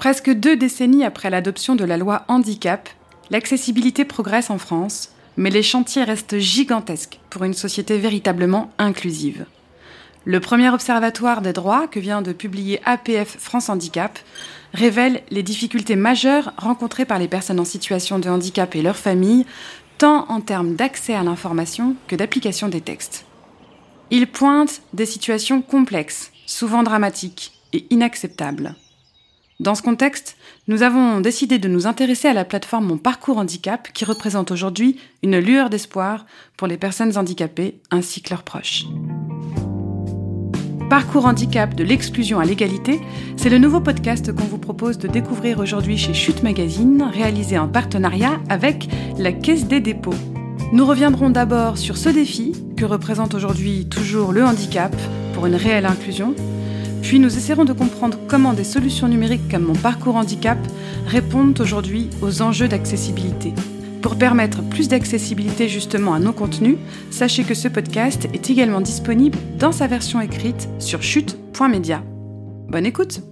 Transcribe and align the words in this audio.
Presque 0.00 0.30
deux 0.30 0.56
décennies 0.56 1.04
après 1.04 1.28
l'adoption 1.28 1.76
de 1.76 1.84
la 1.84 1.98
loi 1.98 2.24
handicap, 2.26 2.88
l'accessibilité 3.28 4.06
progresse 4.06 4.48
en 4.48 4.56
France, 4.56 5.10
mais 5.36 5.50
les 5.50 5.62
chantiers 5.62 6.04
restent 6.04 6.38
gigantesques 6.38 7.20
pour 7.28 7.44
une 7.44 7.52
société 7.52 7.98
véritablement 7.98 8.70
inclusive. 8.78 9.44
Le 10.24 10.40
premier 10.40 10.70
observatoire 10.70 11.42
des 11.42 11.52
droits 11.52 11.86
que 11.86 12.00
vient 12.00 12.22
de 12.22 12.32
publier 12.32 12.80
APF 12.86 13.36
France 13.38 13.68
Handicap 13.68 14.18
révèle 14.72 15.20
les 15.28 15.42
difficultés 15.42 15.96
majeures 15.96 16.54
rencontrées 16.56 17.04
par 17.04 17.18
les 17.18 17.28
personnes 17.28 17.60
en 17.60 17.66
situation 17.66 18.18
de 18.18 18.30
handicap 18.30 18.74
et 18.74 18.80
leurs 18.80 18.96
familles, 18.96 19.44
tant 19.98 20.24
en 20.30 20.40
termes 20.40 20.76
d'accès 20.76 21.12
à 21.12 21.22
l'information 21.22 21.94
que 22.08 22.16
d'application 22.16 22.70
des 22.70 22.80
textes. 22.80 23.26
Il 24.10 24.28
pointe 24.28 24.80
des 24.94 25.04
situations 25.04 25.60
complexes, 25.60 26.32
souvent 26.46 26.82
dramatiques 26.82 27.52
et 27.74 27.84
inacceptables. 27.90 28.76
Dans 29.60 29.74
ce 29.74 29.82
contexte, 29.82 30.38
nous 30.68 30.82
avons 30.82 31.20
décidé 31.20 31.58
de 31.58 31.68
nous 31.68 31.86
intéresser 31.86 32.28
à 32.28 32.32
la 32.32 32.46
plateforme 32.46 32.86
Mon 32.86 32.96
Parcours 32.96 33.36
Handicap 33.36 33.92
qui 33.92 34.06
représente 34.06 34.50
aujourd'hui 34.50 34.98
une 35.22 35.38
lueur 35.38 35.68
d'espoir 35.68 36.24
pour 36.56 36.66
les 36.66 36.78
personnes 36.78 37.18
handicapées 37.18 37.78
ainsi 37.90 38.22
que 38.22 38.30
leurs 38.30 38.42
proches. 38.42 38.86
Parcours 40.88 41.26
handicap 41.26 41.74
de 41.74 41.84
l'exclusion 41.84 42.40
à 42.40 42.46
l'égalité, 42.46 43.02
c'est 43.36 43.50
le 43.50 43.58
nouveau 43.58 43.82
podcast 43.82 44.34
qu'on 44.34 44.46
vous 44.46 44.56
propose 44.56 44.96
de 44.96 45.08
découvrir 45.08 45.58
aujourd'hui 45.58 45.98
chez 45.98 46.14
Chute 46.14 46.42
Magazine, 46.42 47.06
réalisé 47.12 47.58
en 47.58 47.68
partenariat 47.68 48.40
avec 48.48 48.88
la 49.18 49.30
Caisse 49.30 49.66
des 49.66 49.80
dépôts. 49.80 50.14
Nous 50.72 50.86
reviendrons 50.86 51.28
d'abord 51.28 51.76
sur 51.76 51.98
ce 51.98 52.08
défi 52.08 52.54
que 52.78 52.86
représente 52.86 53.34
aujourd'hui 53.34 53.86
toujours 53.90 54.32
le 54.32 54.42
handicap 54.42 54.96
pour 55.34 55.44
une 55.44 55.54
réelle 55.54 55.84
inclusion, 55.84 56.34
puis 57.02 57.18
nous 57.18 57.36
essaierons 57.36 57.64
de 57.64 57.72
comprendre 57.72 58.18
comment 58.28 58.52
des 58.52 58.64
solutions 58.64 59.08
numériques 59.08 59.48
comme 59.50 59.64
mon 59.64 59.74
parcours 59.74 60.16
handicap 60.16 60.58
répondent 61.06 61.58
aujourd'hui 61.60 62.10
aux 62.22 62.42
enjeux 62.42 62.68
d'accessibilité. 62.68 63.52
Pour 64.02 64.16
permettre 64.16 64.62
plus 64.62 64.88
d'accessibilité 64.88 65.68
justement 65.68 66.14
à 66.14 66.18
nos 66.18 66.32
contenus, 66.32 66.76
sachez 67.10 67.44
que 67.44 67.54
ce 67.54 67.68
podcast 67.68 68.28
est 68.32 68.50
également 68.50 68.80
disponible 68.80 69.38
dans 69.58 69.72
sa 69.72 69.86
version 69.86 70.20
écrite 70.20 70.68
sur 70.78 71.02
chute.media. 71.02 72.02
Bonne 72.68 72.86
écoute 72.86 73.29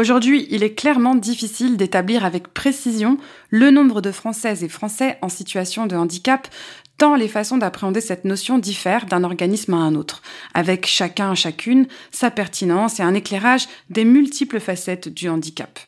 Aujourd'hui, 0.00 0.46
il 0.48 0.62
est 0.62 0.72
clairement 0.72 1.14
difficile 1.14 1.76
d'établir 1.76 2.24
avec 2.24 2.54
précision 2.54 3.18
le 3.50 3.70
nombre 3.70 4.00
de 4.00 4.12
Françaises 4.12 4.64
et 4.64 4.68
Français 4.70 5.18
en 5.20 5.28
situation 5.28 5.86
de 5.86 5.94
handicap, 5.94 6.48
tant 6.96 7.16
les 7.16 7.28
façons 7.28 7.58
d'appréhender 7.58 8.00
cette 8.00 8.24
notion 8.24 8.56
diffèrent 8.56 9.04
d'un 9.04 9.24
organisme 9.24 9.74
à 9.74 9.76
un 9.76 9.94
autre, 9.94 10.22
avec 10.54 10.86
chacun 10.86 11.34
chacune 11.34 11.86
sa 12.12 12.30
pertinence 12.30 12.98
et 12.98 13.02
un 13.02 13.12
éclairage 13.12 13.68
des 13.90 14.06
multiples 14.06 14.58
facettes 14.58 15.10
du 15.10 15.28
handicap. 15.28 15.78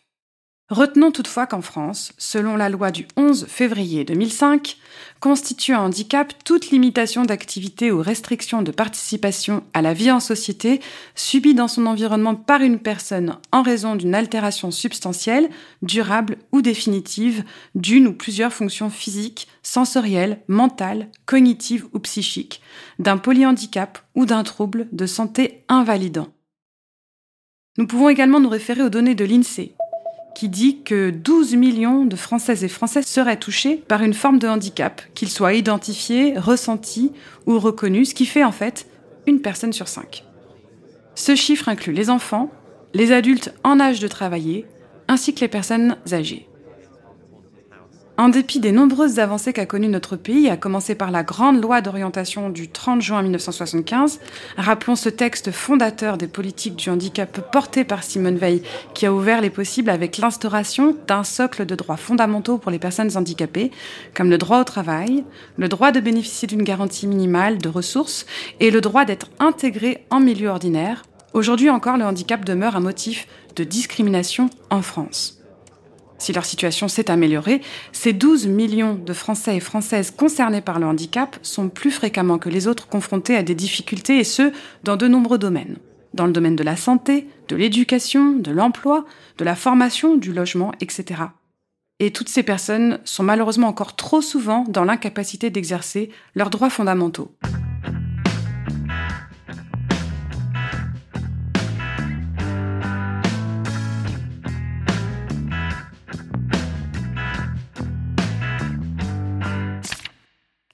Retenons 0.73 1.11
toutefois 1.11 1.47
qu'en 1.47 1.61
France, 1.61 2.15
selon 2.17 2.57
la 2.57 2.71
loi 2.71 2.91
du 2.91 3.07
11 3.19 3.45
février 3.47 4.07
2005, 4.07 4.79
constitue 5.21 5.75
un 5.75 5.81
handicap 5.81 6.33
toute 6.47 6.71
limitation 6.71 7.27
d'activité 7.27 7.93
ou 7.93 8.01
restriction 8.01 8.63
de 8.63 8.73
participation 8.73 9.65
à 9.75 9.83
la 9.83 9.93
vie 9.93 10.11
en 10.11 10.19
société 10.19 10.81
subie 11.15 11.53
dans 11.53 11.69
son 11.69 11.85
environnement 11.85 12.35
par 12.35 12.63
une 12.63 12.79
personne 12.79 13.37
en 13.53 13.61
raison 13.61 13.97
d'une 13.97 14.15
altération 14.15 14.71
substantielle, 14.71 15.51
durable 15.83 16.39
ou 16.53 16.63
définitive 16.63 17.45
d'une 17.75 18.07
ou 18.07 18.15
plusieurs 18.15 18.55
fonctions 18.55 18.89
physiques, 18.89 19.49
sensorielles, 19.63 20.41
mentales, 20.49 21.11
cognitives 21.27 21.87
ou 21.93 21.99
psychiques, 21.99 22.63
d'un 22.99 23.19
polyhandicap 23.19 23.99
ou 24.15 24.25
d'un 24.25 24.43
trouble 24.43 24.89
de 24.91 25.05
santé 25.05 25.65
invalidant. 25.69 26.29
Nous 27.77 27.87
pouvons 27.87 28.09
également 28.09 28.41
nous 28.41 28.49
référer 28.49 28.83
aux 28.83 28.89
données 28.89 29.15
de 29.15 29.27
l'INSEE, 29.27 29.75
qui 30.35 30.49
dit 30.49 30.83
que 30.83 31.11
12 31.11 31.55
millions 31.55 32.05
de 32.05 32.17
Françaises 32.17 32.65
et 32.65 32.69
Français 32.69 33.03
seraient 33.03 33.39
touchés 33.39 33.77
par 33.77 34.03
une 34.03 34.15
forme 34.15 34.39
de 34.39 34.49
handicap, 34.49 35.03
qu'il 35.15 35.29
soit 35.29 35.55
identifié, 35.55 36.39
ressenti 36.39 37.13
ou 37.47 37.59
reconnu, 37.59 38.05
ce 38.05 38.15
qui 38.15 38.27
fait 38.27 38.45
en 38.45 38.53
fait 38.53 38.87
une 39.27 39.41
personne 39.41 39.73
sur 39.73 39.89
cinq. 39.89 40.25
Ce 41.15 41.35
chiffre 41.35 41.69
inclut 41.69 41.93
les 41.93 42.11
enfants, 42.11 42.51
les 42.95 43.13
adultes 43.13 43.55
en 43.65 43.81
âge 43.81 44.01
de 44.01 44.09
travailler, 44.09 44.67
ainsi 45.09 45.35
que 45.35 45.41
les 45.41 45.49
personnes 45.49 45.97
âgées. 46.13 46.49
En 48.19 48.29
dépit 48.29 48.61
des 48.61 48.73
nombreuses 48.73 49.19
avancées 49.19 49.55
qu'a 49.55 49.65
connues 49.65 49.89
notre 49.89 50.17
pays, 50.17 50.51
à 50.51 50.59
commencer 50.59 50.95
par 50.95 51.11
la 51.11 51.23
grande 51.23 51.63
loi 51.63 51.81
d'orientation 51.81 52.51
du 52.51 52.69
30 52.69 53.01
juin 53.01 53.23
1975, 53.23 54.21
rappelons 54.59 54.97
ce 54.97 55.09
texte 55.09 55.51
fondateur 55.51 56.19
des 56.19 56.27
politiques 56.27 56.77
du 56.77 56.91
handicap 56.91 57.41
porté 57.51 57.85
par 57.85 58.03
Simone 58.03 58.37
Veil, 58.37 58.63
qui 58.93 59.07
a 59.07 59.15
ouvert 59.15 59.41
les 59.41 59.49
possibles 59.49 59.89
avec 59.89 60.19
l'instauration 60.19 60.95
d'un 61.07 61.25
socle 61.25 61.65
de 61.65 61.75
droits 61.75 61.97
fondamentaux 61.97 62.59
pour 62.59 62.71
les 62.71 62.79
personnes 62.79 63.17
handicapées, 63.17 63.71
comme 64.15 64.29
le 64.29 64.39
droit 64.39 64.61
au 64.61 64.65
travail, 64.65 65.25
le 65.57 65.69
droit 65.69 65.91
de 65.91 66.01
bénéficier 66.01 66.47
d'une 66.47 66.65
garantie 66.65 67.07
minimale 67.07 67.57
de 67.57 67.71
ressources 67.71 68.27
et 68.61 68.71
le 68.71 68.83
droit 68.83 69.07
d'être 69.07 69.31
intégré 69.39 70.05
en 70.11 70.21
milieu 70.21 70.49
ordinaire. 70.49 71.03
Aujourd'hui 71.33 71.71
encore, 71.71 71.97
le 71.97 72.05
handicap 72.05 72.45
demeure 72.45 72.77
un 72.77 72.81
motif 72.81 73.27
de 73.57 73.65
discrimination 73.65 74.51
en 74.69 74.83
France 74.83 75.42
si 76.23 76.33
leur 76.33 76.45
situation 76.45 76.89
s'est 76.89 77.11
améliorée, 77.11 77.61
ces 77.91 78.13
12 78.13 78.47
millions 78.47 78.95
de 78.95 79.13
Français 79.13 79.57
et 79.57 79.61
Françaises 79.61 80.11
concernés 80.11 80.61
par 80.61 80.79
le 80.79 80.87
handicap 80.87 81.37
sont 81.43 81.69
plus 81.69 81.91
fréquemment 81.91 82.39
que 82.39 82.49
les 82.49 82.69
autres 82.69 82.89
confrontés 82.89 83.37
à 83.37 83.43
des 83.43 83.55
difficultés, 83.55 84.19
et 84.19 84.25
ce, 84.25 84.53
dans 84.85 84.97
de 84.97 85.09
nombreux 85.09 85.39
domaines. 85.39 85.77
Dans 86.15 86.27
le 86.27 86.33
domaine 86.33 86.57
de 86.57 86.63
la 86.63 86.77
santé, 86.77 87.27
de 87.49 87.57
l'éducation, 87.57 88.33
de 88.33 88.51
l'emploi, 88.51 89.05
de 89.39 89.45
la 89.45 89.57
formation, 89.57 90.17
du 90.17 90.33
logement, 90.33 90.73
etc. 90.81 91.23
Et 91.99 92.13
toutes 92.13 92.29
ces 92.29 92.43
personnes 92.43 92.99
sont 93.05 93.23
malheureusement 93.23 93.69
encore 93.69 93.97
trop 93.97 94.21
souvent 94.21 94.65
dans 94.69 94.85
l'incapacité 94.85 95.51
d'exercer 95.51 96.11
leurs 96.35 96.51
droits 96.51 96.71
fondamentaux. 96.71 97.35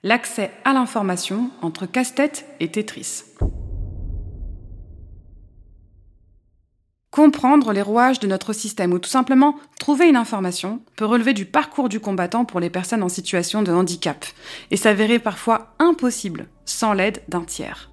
L'accès 0.08 0.50
à 0.64 0.72
l'information 0.72 1.50
entre 1.60 1.84
casse-tête 1.84 2.46
et 2.60 2.70
Tetris. 2.70 3.24
Comprendre 7.10 7.74
les 7.74 7.82
rouages 7.82 8.18
de 8.18 8.26
notre 8.26 8.54
système 8.54 8.94
ou 8.94 8.98
tout 8.98 9.10
simplement 9.10 9.56
trouver 9.78 10.08
une 10.08 10.16
information 10.16 10.80
peut 10.96 11.04
relever 11.04 11.34
du 11.34 11.44
parcours 11.44 11.90
du 11.90 12.00
combattant 12.00 12.46
pour 12.46 12.58
les 12.58 12.70
personnes 12.70 13.02
en 13.02 13.10
situation 13.10 13.62
de 13.62 13.70
handicap 13.70 14.24
et 14.70 14.78
s'avérer 14.78 15.18
parfois 15.18 15.74
impossible 15.78 16.46
sans 16.64 16.94
l'aide 16.94 17.20
d'un 17.28 17.44
tiers. 17.44 17.90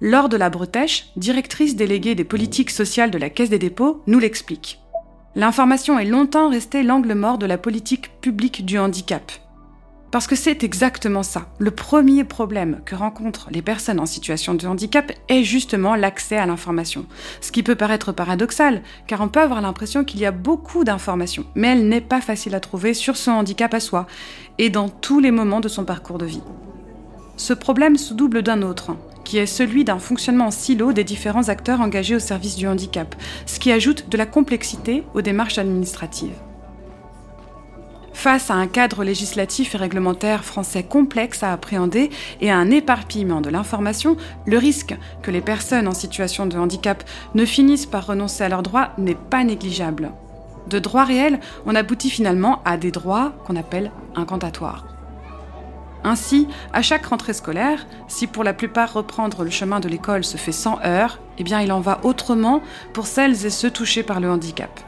Laure 0.00 0.30
de 0.30 0.38
la 0.38 0.48
Bretèche, 0.48 1.08
directrice 1.16 1.76
déléguée 1.76 2.14
des 2.14 2.24
politiques 2.24 2.70
sociales 2.70 3.10
de 3.10 3.18
la 3.18 3.28
Caisse 3.28 3.50
des 3.50 3.58
dépôts, 3.58 4.02
nous 4.06 4.18
l'explique. 4.18 4.78
L'information 5.34 5.98
est 5.98 6.06
longtemps 6.06 6.48
restée 6.48 6.82
l'angle 6.82 7.12
mort 7.12 7.36
de 7.36 7.44
la 7.44 7.58
politique 7.58 8.18
publique 8.22 8.64
du 8.64 8.78
handicap. 8.78 9.30
Parce 10.10 10.26
que 10.26 10.36
c'est 10.36 10.62
exactement 10.62 11.22
ça. 11.22 11.48
Le 11.58 11.70
premier 11.70 12.24
problème 12.24 12.80
que 12.84 12.94
rencontrent 12.94 13.48
les 13.50 13.62
personnes 13.62 14.00
en 14.00 14.06
situation 14.06 14.54
de 14.54 14.66
handicap 14.66 15.12
est 15.28 15.42
justement 15.42 15.96
l'accès 15.96 16.36
à 16.36 16.46
l'information. 16.46 17.06
Ce 17.40 17.50
qui 17.50 17.62
peut 17.62 17.74
paraître 17.74 18.12
paradoxal, 18.12 18.82
car 19.06 19.20
on 19.20 19.28
peut 19.28 19.40
avoir 19.40 19.60
l'impression 19.60 20.04
qu'il 20.04 20.20
y 20.20 20.26
a 20.26 20.30
beaucoup 20.30 20.84
d'informations, 20.84 21.44
mais 21.54 21.68
elle 21.68 21.88
n'est 21.88 22.00
pas 22.00 22.20
facile 22.20 22.54
à 22.54 22.60
trouver 22.60 22.94
sur 22.94 23.16
son 23.16 23.32
handicap 23.32 23.74
à 23.74 23.80
soi 23.80 24.06
et 24.58 24.70
dans 24.70 24.88
tous 24.88 25.18
les 25.18 25.32
moments 25.32 25.60
de 25.60 25.68
son 25.68 25.84
parcours 25.84 26.18
de 26.18 26.26
vie. 26.26 26.42
Ce 27.36 27.52
problème 27.52 27.96
se 27.96 28.14
double 28.14 28.42
d'un 28.42 28.62
autre, 28.62 28.96
qui 29.24 29.38
est 29.38 29.46
celui 29.46 29.84
d'un 29.84 29.98
fonctionnement 29.98 30.46
en 30.46 30.50
silo 30.50 30.92
des 30.92 31.04
différents 31.04 31.48
acteurs 31.48 31.80
engagés 31.80 32.14
au 32.14 32.20
service 32.20 32.56
du 32.56 32.68
handicap, 32.68 33.14
ce 33.44 33.58
qui 33.58 33.72
ajoute 33.72 34.08
de 34.08 34.16
la 34.16 34.24
complexité 34.24 35.02
aux 35.14 35.20
démarches 35.20 35.58
administratives. 35.58 36.45
Face 38.16 38.50
à 38.50 38.54
un 38.54 38.66
cadre 38.66 39.04
législatif 39.04 39.74
et 39.74 39.78
réglementaire 39.78 40.42
français 40.42 40.82
complexe 40.82 41.42
à 41.42 41.52
appréhender 41.52 42.08
et 42.40 42.50
à 42.50 42.56
un 42.56 42.70
éparpillement 42.70 43.42
de 43.42 43.50
l'information, 43.50 44.16
le 44.46 44.56
risque 44.56 44.96
que 45.22 45.30
les 45.30 45.42
personnes 45.42 45.86
en 45.86 45.92
situation 45.92 46.46
de 46.46 46.56
handicap 46.56 47.04
ne 47.34 47.44
finissent 47.44 47.84
par 47.84 48.06
renoncer 48.06 48.42
à 48.42 48.48
leurs 48.48 48.62
droits 48.62 48.92
n'est 48.96 49.14
pas 49.14 49.44
négligeable. 49.44 50.12
De 50.66 50.78
droits 50.78 51.04
réels, 51.04 51.40
on 51.66 51.74
aboutit 51.74 52.08
finalement 52.08 52.62
à 52.64 52.78
des 52.78 52.90
droits 52.90 53.34
qu'on 53.46 53.54
appelle 53.54 53.92
incantatoires. 54.16 54.86
Ainsi, 56.02 56.48
à 56.72 56.80
chaque 56.80 57.04
rentrée 57.04 57.34
scolaire, 57.34 57.86
si 58.08 58.26
pour 58.26 58.44
la 58.44 58.54
plupart 58.54 58.94
reprendre 58.94 59.44
le 59.44 59.50
chemin 59.50 59.78
de 59.78 59.90
l'école 59.90 60.24
se 60.24 60.38
fait 60.38 60.52
sans 60.52 60.80
heures, 60.86 61.20
eh 61.36 61.44
bien 61.44 61.60
il 61.60 61.70
en 61.70 61.80
va 61.80 62.00
autrement 62.02 62.62
pour 62.94 63.06
celles 63.06 63.44
et 63.44 63.50
ceux 63.50 63.70
touchés 63.70 64.02
par 64.02 64.20
le 64.20 64.30
handicap. 64.30 64.80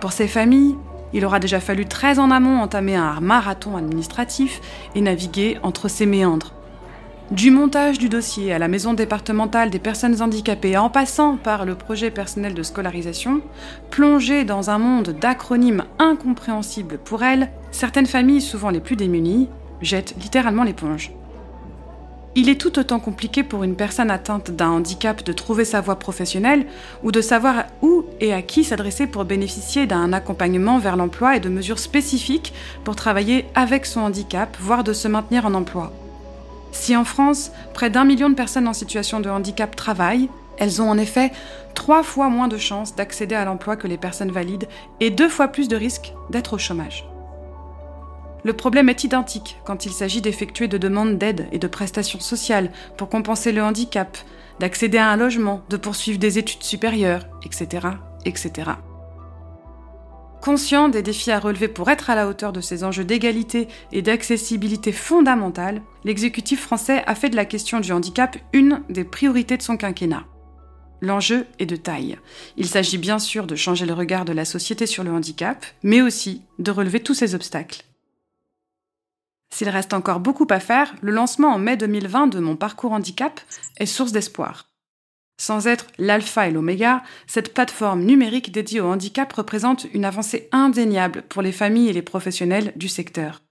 Pour 0.00 0.12
ces 0.12 0.26
familles, 0.26 0.74
il 1.14 1.24
aura 1.24 1.38
déjà 1.38 1.60
fallu 1.60 1.86
très 1.86 2.18
en 2.18 2.30
amont 2.30 2.60
entamer 2.60 2.96
un 2.96 3.20
marathon 3.20 3.76
administratif 3.76 4.60
et 4.94 5.00
naviguer 5.00 5.58
entre 5.62 5.88
ces 5.88 6.04
méandres. 6.04 6.52
Du 7.30 7.50
montage 7.50 7.98
du 7.98 8.10
dossier 8.10 8.52
à 8.52 8.58
la 8.58 8.68
maison 8.68 8.92
départementale 8.92 9.70
des 9.70 9.78
personnes 9.78 10.20
handicapées 10.20 10.76
en 10.76 10.90
passant 10.90 11.38
par 11.38 11.64
le 11.64 11.74
projet 11.74 12.10
personnel 12.10 12.52
de 12.52 12.62
scolarisation, 12.62 13.40
plongée 13.90 14.44
dans 14.44 14.68
un 14.68 14.76
monde 14.76 15.16
d'acronymes 15.18 15.84
incompréhensibles 15.98 16.98
pour 16.98 17.22
elles, 17.22 17.50
certaines 17.70 18.06
familles, 18.06 18.42
souvent 18.42 18.68
les 18.68 18.80
plus 18.80 18.96
démunies, 18.96 19.48
jettent 19.80 20.14
littéralement 20.20 20.64
l'éponge. 20.64 21.12
Il 22.36 22.48
est 22.48 22.60
tout 22.60 22.80
autant 22.80 22.98
compliqué 22.98 23.44
pour 23.44 23.62
une 23.62 23.76
personne 23.76 24.10
atteinte 24.10 24.50
d'un 24.50 24.70
handicap 24.70 25.22
de 25.22 25.32
trouver 25.32 25.64
sa 25.64 25.80
voie 25.80 26.00
professionnelle 26.00 26.66
ou 27.04 27.12
de 27.12 27.20
savoir 27.20 27.66
où 27.80 28.04
et 28.20 28.32
à 28.32 28.42
qui 28.42 28.64
s'adresser 28.64 29.06
pour 29.06 29.24
bénéficier 29.24 29.86
d'un 29.86 30.12
accompagnement 30.12 30.78
vers 30.78 30.96
l'emploi 30.96 31.36
et 31.36 31.40
de 31.40 31.48
mesures 31.48 31.78
spécifiques 31.78 32.52
pour 32.82 32.96
travailler 32.96 33.46
avec 33.54 33.86
son 33.86 34.00
handicap, 34.00 34.56
voire 34.58 34.82
de 34.82 34.92
se 34.92 35.06
maintenir 35.06 35.46
en 35.46 35.54
emploi. 35.54 35.92
Si 36.72 36.96
en 36.96 37.04
France, 37.04 37.52
près 37.72 37.88
d'un 37.88 38.04
million 38.04 38.28
de 38.28 38.34
personnes 38.34 38.66
en 38.66 38.72
situation 38.72 39.20
de 39.20 39.30
handicap 39.30 39.76
travaillent, 39.76 40.28
elles 40.58 40.82
ont 40.82 40.90
en 40.90 40.98
effet 40.98 41.30
trois 41.74 42.02
fois 42.02 42.28
moins 42.28 42.48
de 42.48 42.58
chances 42.58 42.96
d'accéder 42.96 43.36
à 43.36 43.44
l'emploi 43.44 43.76
que 43.76 43.86
les 43.86 43.96
personnes 43.96 44.32
valides 44.32 44.66
et 44.98 45.10
deux 45.10 45.28
fois 45.28 45.48
plus 45.48 45.68
de 45.68 45.76
risques 45.76 46.12
d'être 46.30 46.54
au 46.54 46.58
chômage. 46.58 47.06
Le 48.44 48.52
problème 48.52 48.90
est 48.90 49.04
identique 49.04 49.58
quand 49.64 49.86
il 49.86 49.92
s'agit 49.92 50.20
d'effectuer 50.20 50.68
de 50.68 50.76
demandes 50.76 51.16
d'aide 51.16 51.48
et 51.50 51.58
de 51.58 51.66
prestations 51.66 52.20
sociales 52.20 52.70
pour 52.98 53.08
compenser 53.08 53.52
le 53.52 53.62
handicap, 53.62 54.18
d'accéder 54.60 54.98
à 54.98 55.08
un 55.08 55.16
logement, 55.16 55.62
de 55.70 55.78
poursuivre 55.78 56.18
des 56.18 56.38
études 56.38 56.62
supérieures, 56.62 57.26
etc., 57.42 57.88
etc. 58.26 58.72
Conscient 60.42 60.90
des 60.90 61.02
défis 61.02 61.30
à 61.30 61.38
relever 61.38 61.68
pour 61.68 61.88
être 61.88 62.10
à 62.10 62.14
la 62.14 62.28
hauteur 62.28 62.52
de 62.52 62.60
ces 62.60 62.84
enjeux 62.84 63.04
d'égalité 63.04 63.66
et 63.92 64.02
d'accessibilité 64.02 64.92
fondamentale, 64.92 65.80
l'exécutif 66.04 66.60
français 66.60 67.02
a 67.06 67.14
fait 67.14 67.30
de 67.30 67.36
la 67.36 67.46
question 67.46 67.80
du 67.80 67.92
handicap 67.92 68.36
une 68.52 68.82
des 68.90 69.04
priorités 69.04 69.56
de 69.56 69.62
son 69.62 69.78
quinquennat. 69.78 70.24
L'enjeu 71.00 71.46
est 71.58 71.66
de 71.66 71.76
taille. 71.76 72.18
Il 72.58 72.66
s'agit 72.66 72.98
bien 72.98 73.18
sûr 73.18 73.46
de 73.46 73.56
changer 73.56 73.86
le 73.86 73.94
regard 73.94 74.26
de 74.26 74.34
la 74.34 74.44
société 74.44 74.84
sur 74.86 75.02
le 75.02 75.12
handicap, 75.12 75.64
mais 75.82 76.02
aussi 76.02 76.42
de 76.58 76.70
relever 76.70 77.00
tous 77.00 77.14
ces 77.14 77.34
obstacles. 77.34 77.82
S'il 79.54 79.68
reste 79.68 79.94
encore 79.94 80.18
beaucoup 80.18 80.48
à 80.50 80.58
faire, 80.58 80.96
le 81.00 81.12
lancement 81.12 81.54
en 81.54 81.60
mai 81.60 81.76
2020 81.76 82.26
de 82.26 82.40
mon 82.40 82.56
parcours 82.56 82.90
handicap 82.90 83.40
est 83.76 83.86
source 83.86 84.10
d'espoir. 84.10 84.68
Sans 85.40 85.68
être 85.68 85.86
l'alpha 85.96 86.48
et 86.48 86.50
l'oméga, 86.50 87.04
cette 87.28 87.54
plateforme 87.54 88.02
numérique 88.02 88.50
dédiée 88.50 88.80
au 88.80 88.88
handicap 88.88 89.32
représente 89.32 89.86
une 89.94 90.04
avancée 90.04 90.48
indéniable 90.50 91.22
pour 91.28 91.40
les 91.40 91.52
familles 91.52 91.88
et 91.88 91.92
les 91.92 92.02
professionnels 92.02 92.72
du 92.74 92.88
secteur. 92.88 93.42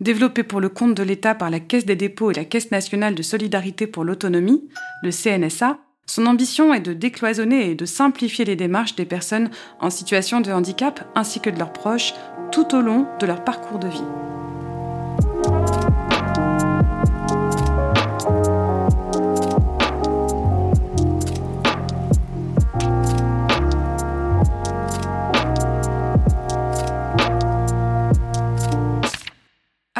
Développée 0.00 0.42
pour 0.42 0.62
le 0.62 0.70
compte 0.70 0.94
de 0.94 1.02
l'État 1.02 1.34
par 1.34 1.50
la 1.50 1.60
Caisse 1.60 1.84
des 1.84 1.96
dépôts 1.96 2.30
et 2.30 2.34
la 2.34 2.46
Caisse 2.46 2.70
nationale 2.70 3.14
de 3.14 3.22
solidarité 3.22 3.86
pour 3.86 4.04
l'autonomie, 4.04 4.66
le 5.02 5.10
CNSA, 5.10 5.80
son 6.06 6.24
ambition 6.24 6.72
est 6.72 6.80
de 6.80 6.94
décloisonner 6.94 7.72
et 7.72 7.74
de 7.74 7.84
simplifier 7.84 8.46
les 8.46 8.56
démarches 8.56 8.96
des 8.96 9.04
personnes 9.04 9.50
en 9.80 9.90
situation 9.90 10.40
de 10.40 10.50
handicap 10.50 11.06
ainsi 11.14 11.40
que 11.40 11.50
de 11.50 11.58
leurs 11.58 11.74
proches 11.74 12.14
tout 12.52 12.74
au 12.74 12.80
long 12.80 13.06
de 13.20 13.26
leur 13.26 13.44
parcours 13.44 13.78
de 13.78 13.88
vie. 13.88 14.45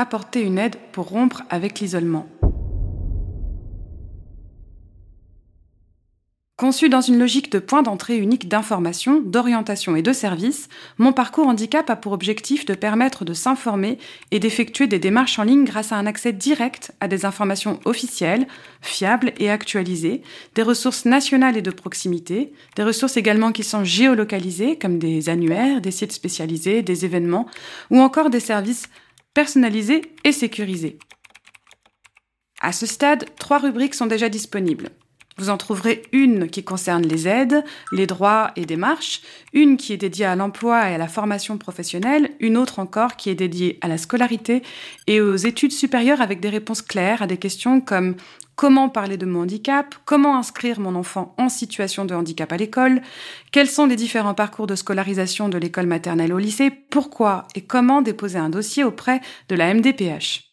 Apporter 0.07 0.41
une 0.41 0.57
aide 0.57 0.77
pour 0.93 1.09
rompre 1.09 1.43
avec 1.51 1.81
l'isolement. 1.81 2.29
Conçu 6.57 6.89
dans 6.89 7.01
une 7.01 7.19
logique 7.19 7.51
de 7.51 7.59
point 7.59 7.83
d'entrée 7.83 8.17
unique 8.17 8.47
d'information, 8.47 9.21
d'orientation 9.21 9.97
et 9.97 10.03
de 10.03 10.13
services, 10.13 10.69
mon 10.97 11.13
parcours 11.13 11.49
handicap 11.49 11.91
a 11.91 11.97
pour 11.97 12.13
objectif 12.13 12.65
de 12.65 12.75
permettre 12.75 13.25
de 13.25 13.35
s'informer 13.35 13.99
et 14.31 14.39
d'effectuer 14.39 14.87
des 14.87 15.01
démarches 15.01 15.41
en 15.41 15.43
ligne 15.43 15.65
grâce 15.65 15.91
à 15.91 15.97
un 15.97 16.07
accès 16.07 16.33
direct 16.33 16.93
à 17.01 17.09
des 17.09 17.25
informations 17.25 17.81
officielles, 17.85 18.47
fiables 18.81 19.33
et 19.41 19.51
actualisées, 19.51 20.23
des 20.55 20.63
ressources 20.63 21.05
nationales 21.05 21.57
et 21.57 21.63
de 21.63 21.73
proximité, 21.73 22.53
des 22.77 22.85
ressources 22.85 23.17
également 23.17 23.51
qui 23.51 23.65
sont 23.65 23.83
géolocalisées 23.83 24.79
comme 24.79 25.01
des 25.01 25.29
annuaires, 25.29 25.81
des 25.81 25.91
sites 25.91 26.13
spécialisés, 26.13 26.83
des 26.83 27.05
événements 27.05 27.49
ou 27.91 27.99
encore 27.99 28.31
des 28.31 28.41
services 28.41 28.89
personnalisé 29.37 30.01
et 30.25 30.33
sécurisé. 30.33 30.99
À 32.63 32.73
ce 32.73 32.87
stade, 32.87 33.27
trois 33.39 33.59
rubriques 33.59 33.95
sont 33.95 34.07
déjà 34.07 34.31
disponibles. 34.31 34.89
Vous 35.37 35.51
en 35.51 35.59
trouverez 35.59 36.05
une 36.13 36.49
qui 36.49 36.65
concerne 36.65 37.03
les 37.03 37.29
aides, 37.29 37.63
les 37.93 38.07
droits 38.07 38.53
et 38.57 38.65
démarches, 38.65 39.21
une 39.53 39.77
qui 39.77 39.93
est 39.93 39.99
dédiée 39.99 40.25
à 40.25 40.37
l'emploi 40.37 40.91
et 40.91 40.95
à 40.95 40.99
la 40.99 41.07
formation 41.07 41.59
professionnelle, 41.59 42.31
une 42.41 42.57
autre 42.57 42.79
encore 42.79 43.17
qui 43.17 43.29
est 43.29 43.35
dédiée 43.35 43.79
à 43.83 43.89
la 43.89 43.99
scolarité 43.99 44.63
et 45.07 45.21
aux 45.21 45.37
études 45.37 45.73
supérieures 45.73 46.23
avec 46.23 46.41
des 46.41 46.49
réponses 46.49 46.81
claires 46.81 47.21
à 47.21 47.27
des 47.27 47.37
questions 47.37 47.83
comme 47.83 48.17
comment 48.57 48.89
parler 48.89 49.17
de 49.17 49.27
mon 49.27 49.43
handicap, 49.43 49.95
comment 50.05 50.37
inscrire 50.37 50.81
mon 50.81 50.95
enfant 50.95 51.35
en 51.39 51.49
situation 51.49 52.05
de 52.05 52.15
handicap 52.15 52.51
à 52.53 52.57
l'école, 52.57 53.03
quels 53.53 53.69
sont 53.69 53.87
les 53.87 53.97
différents 53.97 54.35
parcours 54.35 54.67
de 54.67 54.75
scolarisation 54.75 55.49
de 55.49 55.59
l'école 55.59 55.87
maternelle 55.87 56.33
au 56.33 56.39
lycée, 56.39 56.71
pourquoi 56.71 57.47
et 57.55 57.61
comment 57.61 58.03
déposer 58.03 58.39
un 58.39 58.51
dossier 58.51 58.83
auprès 58.83 59.21
de 59.49 59.55
la 59.55 59.73
MDPH. 59.73 60.46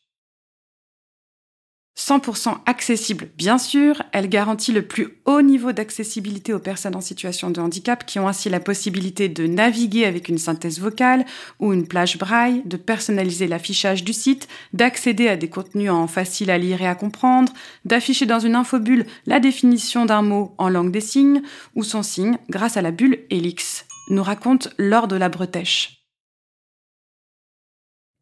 100% 1.98 2.58
accessible, 2.66 3.30
bien 3.38 3.60
sûr, 3.60 4.02
elle 4.14 4.28
garantit 4.28 4.72
le 4.72 4.82
plus 4.82 5.20
haut 5.26 5.44
niveau 5.44 5.74
d'accessibilité 5.74 6.52
aux 6.52 6.60
personnes 6.60 6.96
en 6.96 7.02
situation 7.02 7.52
de 7.52 7.62
handicap 7.62 8.04
qui 8.06 8.18
ont 8.18 8.28
ainsi 8.28 8.50
la 8.50 8.60
possibilité 8.60 9.30
de 9.30 9.46
naviguer 9.46 10.06
avec 10.06 10.28
une 10.28 10.40
synthèse 10.40 10.80
vocale 10.80 11.24
ou 11.60 11.72
une 11.72 11.88
plage 11.88 12.18
braille, 12.18 12.64
de 12.66 12.78
personnaliser 12.78 13.46
l'affichage 13.46 14.04
du 14.04 14.12
site, 14.12 14.48
d'accéder 14.74 15.28
à 15.28 15.38
des 15.38 15.50
contenus 15.50 15.92
en 15.92 16.08
facile 16.08 16.50
à 16.50 16.58
lire 16.58 16.82
et 16.82 16.88
à 16.88 16.96
comprendre, 16.96 17.54
d'afficher 17.86 18.26
dans 18.26 18.40
une 18.40 18.56
infobulle 18.56 19.06
la 19.28 19.40
définition 19.40 20.06
d'un 20.06 20.24
mot 20.24 20.56
en 20.58 20.70
langue 20.70 20.92
des 20.92 21.02
signes 21.02 21.44
ou 21.76 21.84
son 21.84 22.02
signe 22.02 22.38
grâce 22.50 22.76
à 22.76 22.82
la 22.82 22.92
bulle 22.92 23.20
Helix, 23.30 23.86
nous 24.10 24.24
raconte 24.24 24.70
Laure 24.80 25.08
de 25.08 25.16
la 25.16 25.30
Bretèche. 25.30 26.03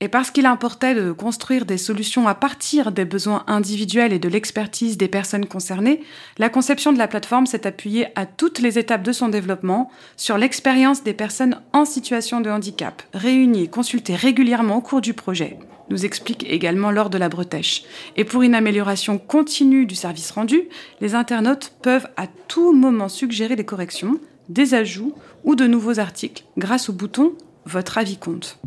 Et 0.03 0.07
parce 0.07 0.31
qu'il 0.31 0.47
importait 0.47 0.95
de 0.95 1.11
construire 1.11 1.65
des 1.65 1.77
solutions 1.77 2.27
à 2.27 2.33
partir 2.33 2.91
des 2.91 3.05
besoins 3.05 3.43
individuels 3.45 4.13
et 4.13 4.19
de 4.19 4.27
l'expertise 4.27 4.97
des 4.97 5.07
personnes 5.07 5.45
concernées, 5.45 6.01
la 6.39 6.49
conception 6.49 6.91
de 6.91 6.97
la 6.97 7.07
plateforme 7.07 7.45
s'est 7.45 7.67
appuyée 7.67 8.07
à 8.15 8.25
toutes 8.25 8.59
les 8.59 8.79
étapes 8.79 9.03
de 9.03 9.11
son 9.11 9.29
développement 9.29 9.91
sur 10.17 10.39
l'expérience 10.39 11.03
des 11.03 11.13
personnes 11.13 11.61
en 11.71 11.85
situation 11.85 12.41
de 12.41 12.49
handicap, 12.49 13.03
réunies 13.13 13.65
et 13.65 13.67
consultées 13.67 14.15
régulièrement 14.15 14.77
au 14.77 14.81
cours 14.81 15.01
du 15.01 15.13
projet, 15.13 15.59
nous 15.91 16.03
explique 16.03 16.49
également 16.49 16.89
Laure 16.89 17.11
de 17.11 17.19
la 17.19 17.29
Bretèche. 17.29 17.83
Et 18.17 18.25
pour 18.25 18.41
une 18.41 18.55
amélioration 18.55 19.19
continue 19.19 19.85
du 19.85 19.93
service 19.93 20.31
rendu, 20.31 20.63
les 20.99 21.13
internautes 21.13 21.73
peuvent 21.83 22.07
à 22.17 22.25
tout 22.47 22.73
moment 22.73 23.09
suggérer 23.09 23.55
des 23.55 23.65
corrections, 23.65 24.19
des 24.49 24.73
ajouts 24.73 25.13
ou 25.43 25.55
de 25.55 25.67
nouveaux 25.67 25.99
articles 25.99 26.43
grâce 26.57 26.89
au 26.89 26.93
bouton 26.93 27.33
Votre 27.65 27.99
avis 27.99 28.17
compte. 28.17 28.57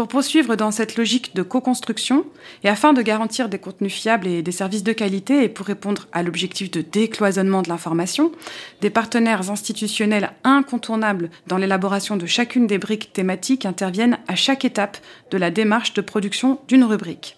Pour 0.00 0.08
poursuivre 0.08 0.56
dans 0.56 0.70
cette 0.70 0.96
logique 0.96 1.34
de 1.34 1.42
co-construction, 1.42 2.24
et 2.64 2.70
afin 2.70 2.94
de 2.94 3.02
garantir 3.02 3.50
des 3.50 3.58
contenus 3.58 3.92
fiables 3.92 4.28
et 4.28 4.40
des 4.40 4.50
services 4.50 4.82
de 4.82 4.94
qualité, 4.94 5.44
et 5.44 5.50
pour 5.50 5.66
répondre 5.66 6.08
à 6.12 6.22
l'objectif 6.22 6.70
de 6.70 6.80
décloisonnement 6.80 7.60
de 7.60 7.68
l'information, 7.68 8.32
des 8.80 8.88
partenaires 8.88 9.50
institutionnels 9.50 10.32
incontournables 10.42 11.28
dans 11.48 11.58
l'élaboration 11.58 12.16
de 12.16 12.24
chacune 12.24 12.66
des 12.66 12.78
briques 12.78 13.12
thématiques 13.12 13.66
interviennent 13.66 14.18
à 14.26 14.36
chaque 14.36 14.64
étape 14.64 14.96
de 15.30 15.36
la 15.36 15.50
démarche 15.50 15.92
de 15.92 16.00
production 16.00 16.60
d'une 16.66 16.84
rubrique. 16.84 17.36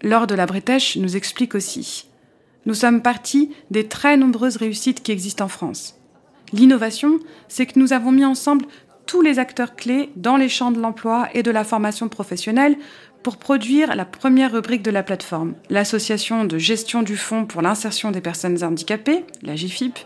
Lors 0.00 0.28
de 0.28 0.36
la 0.36 0.46
Bretèche 0.46 0.94
nous 0.94 1.16
explique 1.16 1.56
aussi 1.56 2.06
Nous 2.66 2.74
sommes 2.74 3.02
partis 3.02 3.50
des 3.72 3.88
très 3.88 4.16
nombreuses 4.16 4.58
réussites 4.58 5.02
qui 5.02 5.10
existent 5.10 5.46
en 5.46 5.48
France. 5.48 5.96
L'innovation, 6.52 7.18
c'est 7.48 7.66
que 7.66 7.80
nous 7.80 7.92
avons 7.92 8.12
mis 8.12 8.24
ensemble 8.24 8.64
tous 9.08 9.22
les 9.22 9.38
acteurs 9.40 9.74
clés 9.74 10.10
dans 10.14 10.36
les 10.36 10.50
champs 10.50 10.70
de 10.70 10.80
l'emploi 10.80 11.28
et 11.32 11.42
de 11.42 11.50
la 11.50 11.64
formation 11.64 12.08
professionnelle 12.08 12.76
pour 13.22 13.38
produire 13.38 13.96
la 13.96 14.04
première 14.04 14.52
rubrique 14.52 14.82
de 14.82 14.90
la 14.90 15.02
plateforme, 15.02 15.54
l'association 15.70 16.44
de 16.44 16.58
gestion 16.58 17.02
du 17.02 17.16
fonds 17.16 17.46
pour 17.46 17.62
l'insertion 17.62 18.10
des 18.10 18.20
personnes 18.20 18.62
handicapées, 18.62 19.24
la 19.42 19.54
GFIP, 19.54 19.98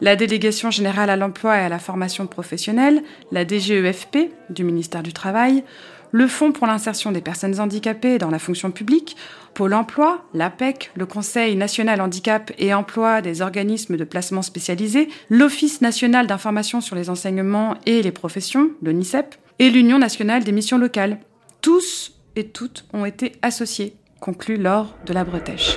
la 0.00 0.16
délégation 0.16 0.70
générale 0.70 1.10
à 1.10 1.16
l'emploi 1.16 1.56
et 1.56 1.62
à 1.62 1.68
la 1.68 1.78
formation 1.78 2.26
professionnelle, 2.26 3.02
la 3.32 3.46
DGEFP 3.46 4.30
du 4.50 4.64
ministère 4.64 5.02
du 5.02 5.14
Travail, 5.14 5.64
le 6.12 6.28
Fonds 6.28 6.52
pour 6.52 6.66
l'insertion 6.66 7.10
des 7.10 7.20
personnes 7.20 7.58
handicapées 7.58 8.18
dans 8.18 8.30
la 8.30 8.38
fonction 8.38 8.70
publique, 8.70 9.16
Pôle 9.54 9.74
emploi, 9.74 10.24
l'APEC, 10.32 10.90
le 10.94 11.04
Conseil 11.04 11.56
national 11.56 12.00
handicap 12.00 12.52
et 12.58 12.72
emploi 12.72 13.20
des 13.20 13.42
organismes 13.42 13.96
de 13.96 14.04
placement 14.04 14.42
spécialisés, 14.42 15.08
l'Office 15.28 15.80
national 15.80 16.26
d'information 16.26 16.80
sur 16.80 16.96
les 16.96 17.10
enseignements 17.10 17.76
et 17.84 18.02
les 18.02 18.12
professions, 18.12 18.70
l'ONICEP, 18.82 19.34
et 19.58 19.70
l'Union 19.70 19.98
nationale 19.98 20.44
des 20.44 20.52
missions 20.52 20.78
locales. 20.78 21.18
Tous 21.60 22.14
et 22.36 22.48
toutes 22.48 22.86
ont 22.92 23.04
été 23.04 23.32
associés. 23.42 23.94
conclut 24.20 24.56
Laure 24.56 24.94
de 25.06 25.12
la 25.12 25.24
Bretèche. 25.24 25.76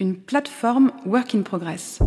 Une 0.00 0.14
plateforme 0.14 0.92
work 1.06 1.34
in 1.34 1.42
progress. 1.42 1.98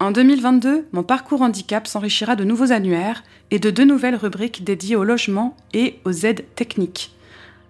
En 0.00 0.12
2022, 0.12 0.88
mon 0.92 1.02
parcours 1.02 1.42
handicap 1.42 1.86
s'enrichira 1.86 2.34
de 2.34 2.44
nouveaux 2.44 2.72
annuaires 2.72 3.22
et 3.50 3.58
de 3.58 3.70
deux 3.70 3.84
nouvelles 3.84 4.16
rubriques 4.16 4.64
dédiées 4.64 4.96
au 4.96 5.04
logement 5.04 5.54
et 5.74 6.00
aux 6.06 6.12
aides 6.24 6.46
techniques. 6.54 7.14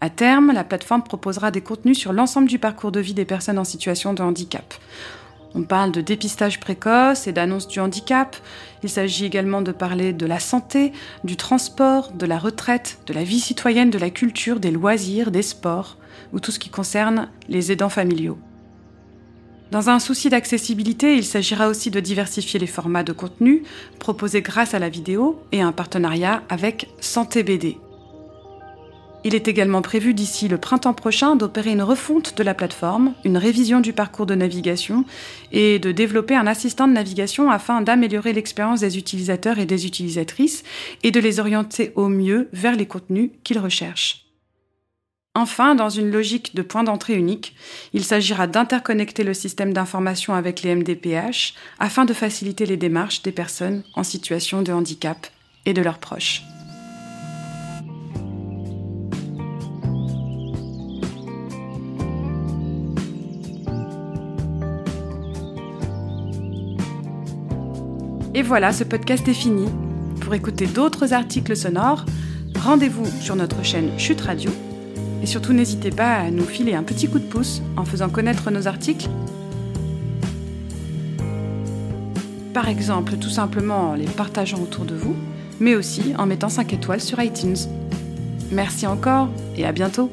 À 0.00 0.10
terme, 0.10 0.52
la 0.52 0.62
plateforme 0.62 1.02
proposera 1.02 1.50
des 1.50 1.60
contenus 1.60 1.98
sur 1.98 2.12
l'ensemble 2.12 2.46
du 2.46 2.60
parcours 2.60 2.92
de 2.92 3.00
vie 3.00 3.14
des 3.14 3.24
personnes 3.24 3.58
en 3.58 3.64
situation 3.64 4.14
de 4.14 4.22
handicap. 4.22 4.74
On 5.56 5.64
parle 5.64 5.90
de 5.90 6.02
dépistage 6.02 6.60
précoce 6.60 7.26
et 7.26 7.32
d'annonce 7.32 7.66
du 7.66 7.80
handicap. 7.80 8.36
Il 8.84 8.88
s'agit 8.88 9.24
également 9.24 9.60
de 9.60 9.72
parler 9.72 10.12
de 10.12 10.26
la 10.26 10.38
santé, 10.38 10.92
du 11.24 11.36
transport, 11.36 12.12
de 12.12 12.26
la 12.26 12.38
retraite, 12.38 13.00
de 13.08 13.12
la 13.12 13.24
vie 13.24 13.40
citoyenne, 13.40 13.90
de 13.90 13.98
la 13.98 14.10
culture, 14.10 14.60
des 14.60 14.70
loisirs, 14.70 15.32
des 15.32 15.42
sports, 15.42 15.96
ou 16.32 16.40
tout 16.40 16.50
ce 16.50 16.58
qui 16.58 16.70
concerne 16.70 17.28
les 17.48 17.72
aidants 17.72 17.88
familiaux. 17.88 18.38
Dans 19.70 19.90
un 19.90 19.98
souci 19.98 20.28
d'accessibilité, 20.28 21.16
il 21.16 21.24
s'agira 21.24 21.68
aussi 21.68 21.90
de 21.90 21.98
diversifier 21.98 22.60
les 22.60 22.66
formats 22.66 23.02
de 23.02 23.12
contenu 23.12 23.64
proposés 23.98 24.42
grâce 24.42 24.74
à 24.74 24.78
la 24.78 24.88
vidéo 24.88 25.42
et 25.52 25.62
un 25.62 25.72
partenariat 25.72 26.42
avec 26.48 26.88
Santé 27.00 27.42
BD. 27.42 27.78
Il 29.26 29.34
est 29.34 29.48
également 29.48 29.80
prévu 29.80 30.12
d'ici 30.12 30.48
le 30.48 30.58
printemps 30.58 30.92
prochain 30.92 31.34
d'opérer 31.34 31.72
une 31.72 31.82
refonte 31.82 32.36
de 32.36 32.42
la 32.42 32.52
plateforme, 32.52 33.14
une 33.24 33.38
révision 33.38 33.80
du 33.80 33.94
parcours 33.94 34.26
de 34.26 34.34
navigation 34.34 35.06
et 35.50 35.78
de 35.78 35.92
développer 35.92 36.36
un 36.36 36.46
assistant 36.46 36.86
de 36.86 36.92
navigation 36.92 37.50
afin 37.50 37.80
d'améliorer 37.80 38.34
l'expérience 38.34 38.80
des 38.80 38.98
utilisateurs 38.98 39.58
et 39.58 39.64
des 39.64 39.86
utilisatrices 39.86 40.62
et 41.02 41.10
de 41.10 41.20
les 41.20 41.40
orienter 41.40 41.92
au 41.96 42.08
mieux 42.08 42.48
vers 42.52 42.76
les 42.76 42.86
contenus 42.86 43.30
qu'ils 43.44 43.58
recherchent. 43.58 44.23
Enfin, 45.36 45.74
dans 45.74 45.88
une 45.88 46.12
logique 46.12 46.54
de 46.54 46.62
point 46.62 46.84
d'entrée 46.84 47.14
unique, 47.14 47.56
il 47.92 48.04
s'agira 48.04 48.46
d'interconnecter 48.46 49.24
le 49.24 49.34
système 49.34 49.72
d'information 49.72 50.34
avec 50.34 50.62
les 50.62 50.72
MDPH 50.76 51.54
afin 51.80 52.04
de 52.04 52.12
faciliter 52.12 52.66
les 52.66 52.76
démarches 52.76 53.22
des 53.22 53.32
personnes 53.32 53.82
en 53.94 54.04
situation 54.04 54.62
de 54.62 54.72
handicap 54.72 55.26
et 55.66 55.74
de 55.74 55.82
leurs 55.82 55.98
proches. 55.98 56.44
Et 68.36 68.42
voilà, 68.42 68.72
ce 68.72 68.84
podcast 68.84 69.26
est 69.26 69.34
fini. 69.34 69.68
Pour 70.20 70.34
écouter 70.34 70.66
d'autres 70.66 71.12
articles 71.12 71.56
sonores, 71.56 72.04
rendez-vous 72.56 73.06
sur 73.20 73.34
notre 73.34 73.64
chaîne 73.64 73.98
Chute 73.98 74.20
Radio 74.20 74.50
et 75.24 75.26
surtout, 75.26 75.54
n'hésitez 75.54 75.90
pas 75.90 76.16
à 76.16 76.30
nous 76.30 76.44
filer 76.44 76.74
un 76.74 76.82
petit 76.82 77.08
coup 77.08 77.18
de 77.18 77.24
pouce 77.24 77.62
en 77.78 77.86
faisant 77.86 78.10
connaître 78.10 78.50
nos 78.50 78.68
articles. 78.68 79.08
Par 82.52 82.68
exemple, 82.68 83.16
tout 83.16 83.30
simplement 83.30 83.92
en 83.92 83.94
les 83.94 84.04
partageant 84.04 84.60
autour 84.60 84.84
de 84.84 84.94
vous, 84.94 85.16
mais 85.60 85.76
aussi 85.76 86.12
en 86.18 86.26
mettant 86.26 86.50
5 86.50 86.74
étoiles 86.74 87.00
sur 87.00 87.22
iTunes. 87.22 87.56
Merci 88.52 88.86
encore 88.86 89.30
et 89.56 89.64
à 89.64 89.72
bientôt 89.72 90.10